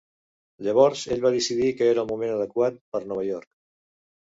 [0.67, 3.51] Llavors ell va decidir que era el moment adequat per Nova York.